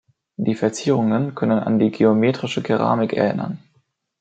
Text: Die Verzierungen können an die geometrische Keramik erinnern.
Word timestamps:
Die 0.37 0.55
Verzierungen 0.55 1.35
können 1.35 1.59
an 1.59 1.77
die 1.77 1.91
geometrische 1.91 2.63
Keramik 2.63 3.13
erinnern. 3.13 3.59